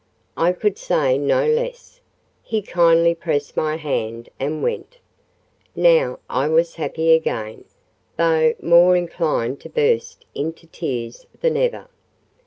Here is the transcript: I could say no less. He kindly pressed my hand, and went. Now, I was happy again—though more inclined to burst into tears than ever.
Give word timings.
I 0.35 0.51
could 0.53 0.79
say 0.79 1.19
no 1.19 1.45
less. 1.47 2.01
He 2.41 2.63
kindly 2.63 3.13
pressed 3.13 3.55
my 3.55 3.75
hand, 3.75 4.29
and 4.39 4.63
went. 4.63 4.97
Now, 5.75 6.17
I 6.27 6.47
was 6.47 6.73
happy 6.73 7.11
again—though 7.13 8.55
more 8.59 8.95
inclined 8.95 9.59
to 9.59 9.69
burst 9.69 10.25
into 10.33 10.65
tears 10.65 11.27
than 11.41 11.55
ever. 11.55 11.87